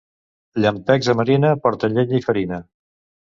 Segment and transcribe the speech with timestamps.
[0.63, 2.63] Llampecs a marina porten llenya i farina.